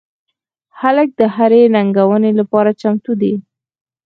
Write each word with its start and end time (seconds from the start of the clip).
هلک 0.79 1.09
د 1.19 1.21
هرې 1.35 1.61
ننګونې 1.75 2.31
لپاره 2.39 2.77
چمتو 2.81 3.11
دی. 3.21 3.33